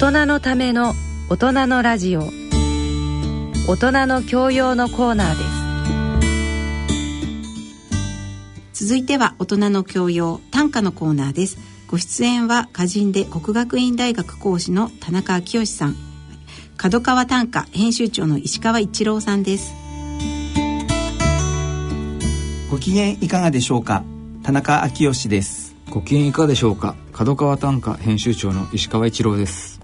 [0.00, 0.94] 大人のための
[1.28, 2.30] 大人のラジオ。
[3.66, 5.42] 大人の教養のコーナーで
[8.72, 8.84] す。
[8.84, 11.58] 続いては大人の教養短歌のコーナーです。
[11.88, 15.96] ご出演は歌人で国学院大学講師の田中昭義さん。
[16.76, 19.74] 角川短歌編集長の石川一郎さんです。
[22.70, 24.04] ご機嫌いかがでしょうか？
[24.44, 25.74] 田中昭義です。
[25.90, 26.94] ご機嫌いかがでしょうか？
[27.12, 29.77] 角川短歌編集長の石川一郎です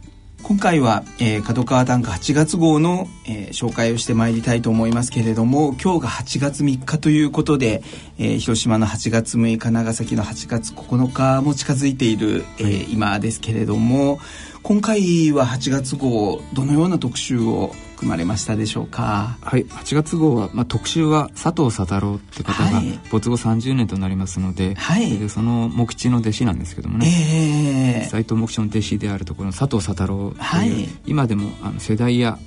[0.47, 7.83] 今回は、えー、角川短歌8月号の、えー、紹介をしてまいりたいと思いますけれども今日が8月3日ということで、
[8.19, 14.19] えー、広島の8月6日長崎の8月9日も近づいている、えー、今ですけれども
[14.62, 19.37] 今回は8月号どのような特集を組まれましたでしょうか？
[19.41, 19.65] はい。
[19.66, 32.38] 8月号は、まあ、特集は佐藤佐太郎って方が没後30年となりますので,、はい、でその木地の弟子なんですけどもね、えー、斎藤木地の弟子であるところの佐藤佐太郎という、はい、今でもあの世代や、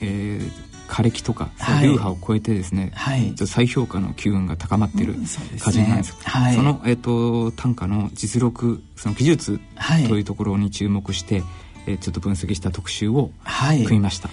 [0.00, 0.50] えー、
[0.88, 5.14] 枯れ木とか、はい、流派を超えてですね、はい、再評価の機運が高まっている
[5.56, 9.60] 歌人なんです,、うんそ、ねはい、その、えーと、短歌の実力その技術
[10.08, 11.42] というところに注目して、
[11.86, 13.30] えー、ちょっと分析した特集を
[13.84, 14.30] 組みました。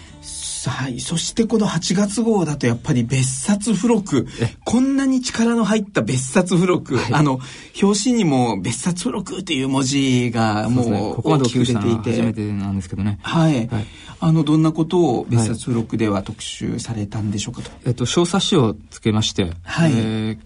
[0.69, 0.99] はい。
[0.99, 4.27] そしてこの8月号だとやっぱり別冊付録。
[4.65, 6.97] こんなに力の入った別冊付録。
[6.97, 7.39] はい、あの、
[7.81, 12.11] 表紙にも別冊付録っていう文字がもう、大きく出ていて。
[12.11, 13.19] 初めてなんですけどね。
[13.21, 13.67] はい。
[13.67, 13.85] はい、
[14.19, 17.71] あの、どんなことを別冊付録では特集されたんでしょうかと。
[17.85, 19.91] えっと、小冊子をつけまして、はい。
[19.93, 20.37] えー、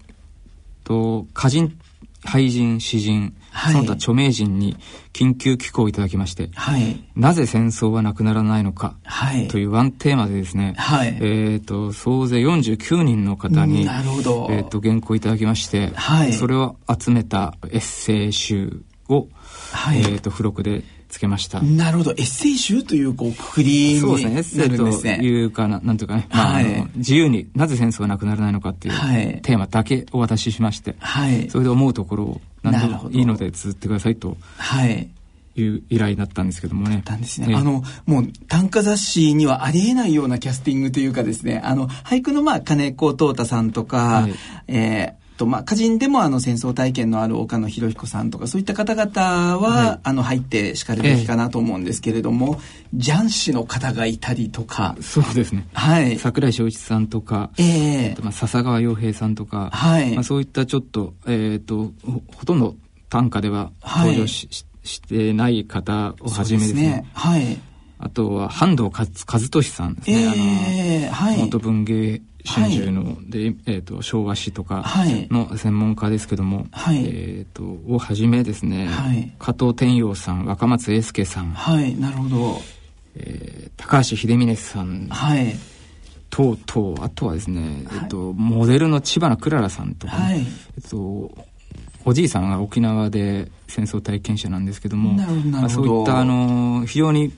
[0.84, 1.78] と、歌人、
[2.24, 4.76] 俳人、詩人、はい、その他著名人に
[5.12, 14.48] 緊急寄稿をいただきまして、はい、なぜ戦争はなくならないのか、はい、というワンテーマでですね、はい、えっ、ー、と、総勢49人の方に、なるほど。
[14.50, 19.28] えっ、ー、と、原稿いただきまして、はい、それを集めたエッセイ集を、
[19.72, 21.60] はい、えっ、ー、と、付録でつけました。
[21.60, 22.10] なるほど。
[22.12, 24.76] エッセイ集というこうくくりになるんですね。
[24.76, 25.10] そうですね。
[25.10, 34.36] エッセイというかな、なんというかね、まあ、はい、あの自由になぜ戦争がなくならないのかっていうテーマだけお渡ししまして、はい、それで思うところを何でもいいので綴ってくださいと。
[34.56, 35.08] はい。
[35.56, 37.02] いう依頼だったんですけどもね。
[37.04, 37.52] たんですね。
[37.56, 44.34] あの、もう短歌雑誌にはありえないようなキャスティングというかですね、あの、俳句のまあ、金子東太さんとか、はい、
[44.68, 52.60] えーと、まあ、歌人でもあの戦争体験のある岡野博彦さんとかそういった方々は、はい、あの入ってしかるべきかなと思うんですけれども、
[52.92, 54.96] えー、雀士の方がいたりとか。
[55.00, 60.14] そうですね、はい、桜井翔一さんとか、えーまあ、笹川洋平さんとか、はい。
[60.14, 61.92] まあ、そういったちょっと,、えーと、
[62.36, 62.74] ほとんど
[63.08, 64.48] 短歌では登場し,、
[64.82, 66.80] してない方をはじめですね。
[66.80, 67.10] すね。
[67.14, 67.60] はい。
[68.00, 71.06] あとは半藤和俊さんですね。
[71.06, 74.84] えー、あの、はい、元文芸春秋の、はい、で、えーと、昭和史とか
[75.30, 77.62] の専門家ですけども、はい、えーと、
[77.92, 82.60] をはじめですね、はい、加藤天陽さん若松英介さん、はい、なるほど、
[83.16, 85.54] えー、高橋秀峰さん、はい、
[86.30, 91.47] とうとうあとはですね、えーとモデルの千葉のクララさんとか、はい、えーと
[92.08, 97.34] おじいさんが沖縄で戦争体験者なんですけどもまあ、そういったあの非常に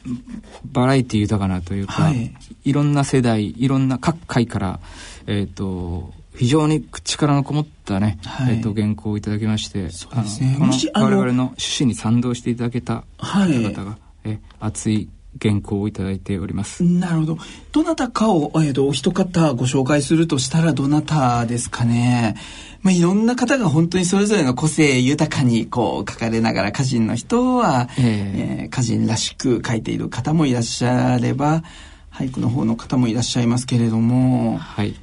[0.64, 2.32] バラエティ豊かなというか、はい、
[2.64, 4.80] いろんな世代いろんな各界から、
[5.26, 10.56] えーと、非常に力のこもったね、はい、えーと、原稿をいただきましてそうですね、
[10.94, 15.08] 我々の趣旨に賛同していただけた方々が、はい、え熱い
[15.40, 16.82] 原稿をいただいております。
[16.82, 17.38] なるほど。
[17.72, 22.36] どなたかを、えーと、お一方ご紹介するとしたらどなたですかね。
[22.82, 31.62] まあ、いろんな方が本当にそれぞれの個性豊かにこう書かれながら歌人の人は、えー、えー、歌人らしく書いている方もいらっしゃれば
[32.10, 34.58] 俳句の方の方もいらっしゃいますけれども。
[34.58, 34.94] はい。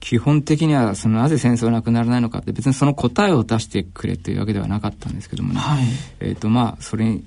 [0.00, 5.84] 基本的にはそのなぜ戦争がなくならないのかって別にその答えを出してくれというわけではなかったんですけどもね、はい、
[6.20, 7.24] えっ、ー、とまあそれに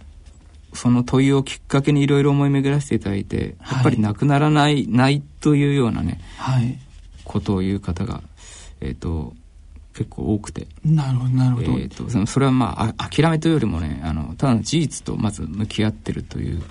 [0.73, 6.77] その問いをきっかけにいろいろ思い巡らせていただいて、やっぱりなくならない、ないというようなね、はい、
[7.23, 8.21] ことを言う方が、
[8.79, 9.33] えっ、ー、と、
[9.93, 10.67] 結構多くて。
[10.85, 11.71] なるほど、なるほど。
[11.73, 16.61] えーと、そのそれはまあ諦めというよりもねあのただの事実とまず向き合ってるという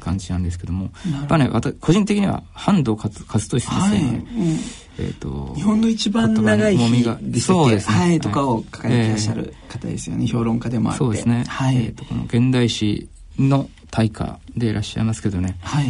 [0.00, 4.84] 感じなんですけども、はい、やっぱね私個人的には半藤勝利先生の、ね、はい。
[4.96, 10.98] えーと、日本の一番長い日がそうですね、はい、とかを書かれていらっしゃる方ですよね、えー、評論家でもあって。
[10.98, 13.08] そうですね、はい、えーと、この現代史
[13.38, 15.86] の大家でいらっしゃいますけどね、はい。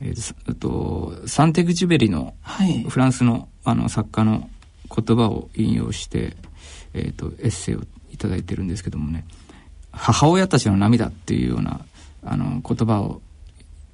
[0.00, 4.50] えーと、とサンテグジュベリの、はい、フランスのあの作家の
[4.94, 6.36] 言葉を引用して、
[6.92, 7.80] えーと、エッセイを
[8.10, 9.24] 頂いてるんですけどもね。
[9.92, 11.80] 母親たちの涙っていうような
[12.24, 13.22] あの言葉を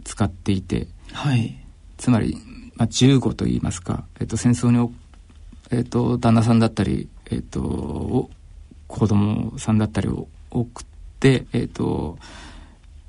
[0.04, 1.56] 使っていて、はい、
[1.98, 2.36] つまり、
[2.74, 4.92] まあ、15と言いますか、えーと、戦争に、
[5.70, 8.30] えーと、旦那さんだったり、えー、と
[8.88, 10.86] 子供さんだったりを送っ
[11.20, 12.18] て、えー、と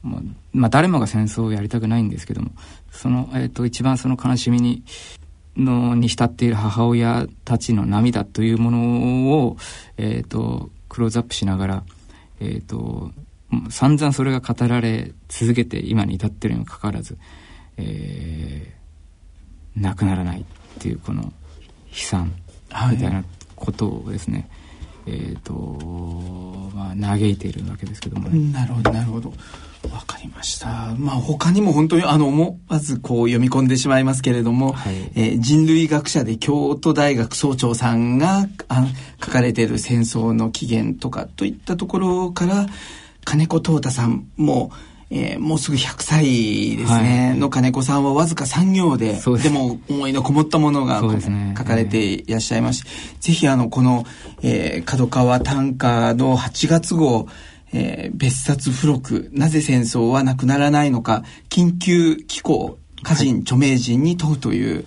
[0.03, 2.51] もうまあ、誰もが戦争をやりたくないんですけども
[2.91, 4.83] その、えーと、一番その悲しみに
[5.55, 9.57] のに浸っている母親たちの涙というものを、
[9.97, 11.83] えーと、クローズアップしながら、
[12.39, 13.11] えーと、
[13.69, 17.17] 散々それが語られ続けて今に至ってるにもかかわらず、
[17.77, 20.43] えー、なくならないっ
[20.79, 21.31] ていうこの悲
[21.91, 22.33] 惨
[22.91, 23.23] みたいな
[23.55, 24.60] ことをですね、はい
[25.07, 25.53] えーと
[26.75, 28.51] まあ、嘆いているわけですけどもね。
[28.51, 29.33] なるほどなるほど
[29.91, 30.93] わかりました。
[30.97, 38.85] まあ他にも本当にあの思わずこう読み込んでしまいますけれども、はい、えー、人類学者で京都大学総長さんがあ
[39.23, 42.67] 書かれている戦争の起源とかといったところから
[43.23, 44.71] 金子東太さんも
[45.13, 54.05] えー、もうすぐ100歳ですね、はい、の金子さんはわずか3行ででも思いのこもったものが、ね、書かれていらっしゃいまし、えー、ぜひあのこの、
[54.41, 57.27] えー、角川短歌の8月号
[57.73, 64.85] えー、別冊付録、なぜ戦争はなくならないのか、緊急機構、歌人、著名人に問うという、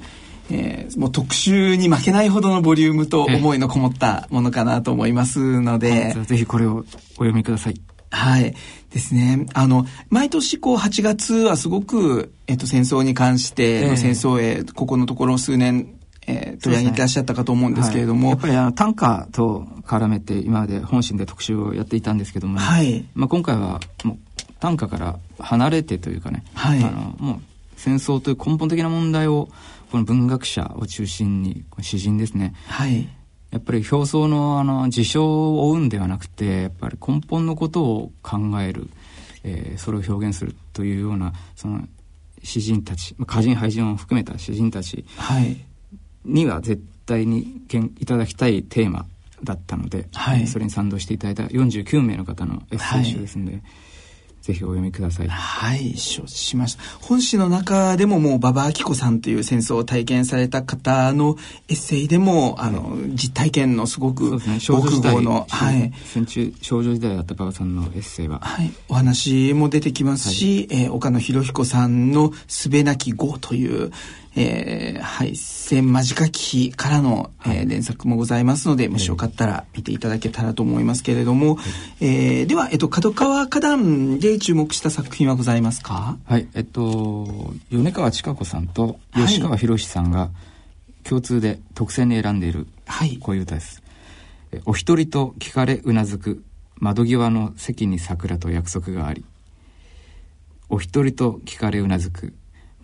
[0.51, 6.15] えー、もう特集に負けないほどのボリュームと思いのこもったものかなと思いますので。
[6.27, 6.85] ぜひこれをお
[7.15, 7.94] 読みください。
[8.15, 8.55] はい。
[8.91, 9.47] ですね。
[9.55, 15.95] あの、毎年こう8月はすごく、えっと、戦争に関しての戦争へ、えー、ここのところ数年、
[16.27, 18.21] えー、取り上げてらっしゃったかと思うんですけれども。
[18.21, 23.05] ねはい、やっぱりあの短歌と絡めて今まで本心で特集をやっていたんですけども、ね、はい。
[23.15, 24.19] まあ今回はもう
[24.61, 26.83] 短歌から離れてというかね、はい。
[26.83, 27.41] あの、もう
[27.77, 29.49] 戦争という根本的な問題を、
[29.91, 32.55] この文学者を中心に、詩人ですね。
[32.67, 33.09] はい。
[33.55, 38.89] やっぱり表層のあの事象を追うんではなくてやっぱり根本のことを考える、
[39.45, 41.87] えー、それを表現するというようなその
[42.43, 45.05] 詩人たち歌人俳人を含めた詩人たち
[46.25, 47.63] には絶対に
[48.01, 49.07] いただきたいテーマ
[49.45, 53.63] だったので、はい、それに賛同していただいた49名の方のエッセイ集ですので、はい
[54.45, 55.29] ぜひお読みください。
[55.29, 56.83] はい、承知しました。
[57.01, 61.39] 本誌の中でももう馬場明子さんという戦争を体験された方の
[61.71, 65.91] エッセイでも、あの、実体験のすごく、そうですね、少女時代の、はい。
[66.05, 68.41] 戦中、少女時代だった馬場さんのエッセイは。
[68.41, 68.71] はい。
[68.91, 73.93] お話も出てきますし、はい、えー、岡野博彦さんのすべなき号という、
[74.37, 81.65] えー、はい、戦間近期からの、えー、連作もございますので、もしよかったら見ていただけたらと思いますけれども、はい、
[82.01, 86.19] えー、では、えっと、角川花壇で注目した作品はございますか？
[86.25, 90.31] はい、えっと、米川千佳子さんと吉川博さんが
[91.05, 93.83] 共通で特選に選んでいる、はい、こういう歌です。
[94.67, 96.43] お一人と聞かれうなずく
[96.77, 99.25] 窓際の席に桜と約束があり
[100.69, 102.35] お一人と聞かれうなずく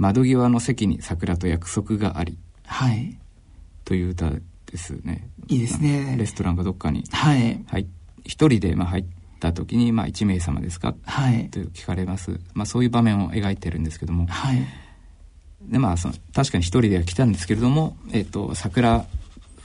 [0.00, 3.18] 窓際の席に桜と約束があり、はい、
[3.84, 4.40] という歌で
[4.78, 5.28] すね。
[5.48, 6.16] いいですね。
[6.18, 7.04] レストランかどっかに。
[7.10, 7.62] はい。
[7.66, 7.86] はい。
[8.24, 9.04] 一人でまあ入っ
[9.40, 10.94] た時に、まあ一名様ですか？
[11.04, 11.50] はい。
[11.50, 12.40] と聞かれます。
[12.54, 14.26] まあそういう場面を描いてるんですけども。
[14.26, 14.66] はい。
[15.68, 19.04] でまあその確かに一人では来たんですけれども、えっ、ー、と、桜、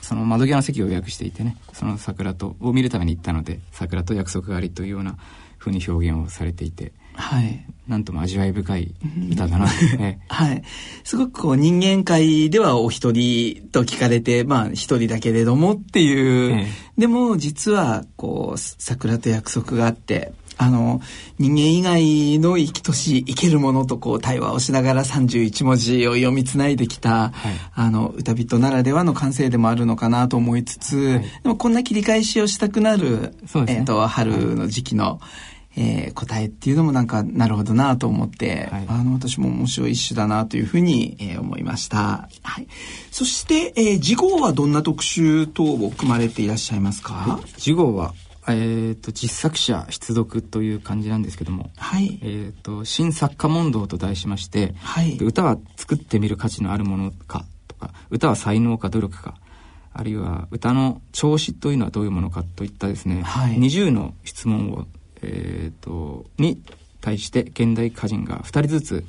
[0.02, 5.16] その窓際の席を予約していてね、その桜と、を見るために行ったので、桜と約束がありというような
[5.58, 7.66] ふうに表現をされていて、はい。
[7.88, 8.96] なんとも味わい深い
[9.32, 9.66] 歌だな、
[9.98, 10.64] ね、 はい。
[11.04, 16.68] すごくこう人間界ではお一人と聞かれて、まあ一人だけれどもっていう、ええ、
[16.98, 21.02] でも実はこう桜と約束があって、あの、
[21.38, 27.32] 人間以外の生きとし、生けるものとこう対話をしながら31文字を読みつないできた、はい、
[27.74, 35.20] あの、歌人ならではの感性でもあるのかなと思いつつ、はい、でもこんな切り返しをしたくなる、ね、えっ、ー、と、春の時期の、
[35.78, 42.30] えー、答えっていうのもなんかなるほどなと思って、はい、あの私も面白い一種だなというふうに、えー、思いました。
[42.44, 42.68] はい。
[43.12, 48.14] そして、えー、次号はどんな特集等を組まれていらっしゃいますか、はい、次号は
[48.48, 52.20] えーと、実作者出読という感じなんですけども、はい。
[52.22, 59.36] えーと、新作家問答と題しまして、はい、歌は作ってみる価値のあるものかとか歌は才能か努力か
[59.94, 64.86] あるいは歌の調子というのはどういうものかといったですね、はい、20の質問を
[65.22, 66.62] えーと、に
[67.02, 69.06] 対して現代歌人が2人ずつ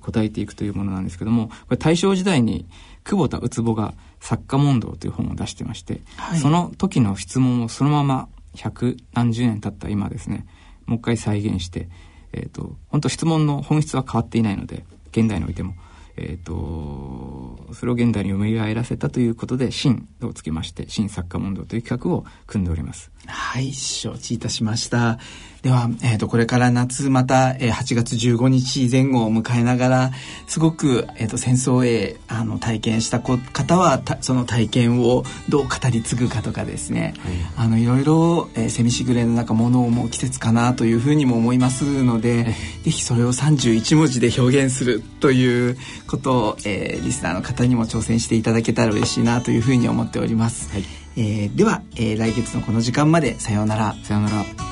[0.00, 2.66] 答えていくというものなんですけどもこれ大正時代に
[3.04, 10.46] 久保田宇ぼが「作家問答」という本を出してまして、はい、その時の質問をそのまま百何十年経った今ですね
[10.86, 11.88] もう一回再現して、
[12.32, 15.74] えーと、本当質問の本質は変わっていないので現代においても。
[16.20, 23.10] えーと、それを現代に蘇らせたということで「新」をつけまして「新作家問答」という企画を組んでおります。
[23.26, 25.18] はい承知いたしました。
[25.62, 30.10] では、えっ、ー、と、これから夏また、えー、8月15日前後を迎えながら、
[30.46, 45.76] すごく、えっ、ー、と、戦争へ、あの、体験した方は、その体験をどう語り継ぐかとかですね、はい、あの、いろいろ、えー、セミシグレの中、ものを思う季節かなというふうにも思いますので、ぜひそれを31文字で表現するという
[46.06, 50.70] ことを、えー、リスナーの方にも挑戦していただけたら嬉しいなというふうに思っております。
[50.72, 50.84] はい、
[51.16, 53.94] えー、では、えー、来月のこの時間までさようなら。
[54.02, 54.69] さようなら。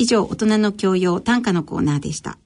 [0.00, 2.38] 以上、大人の教養短歌のコーナーでした。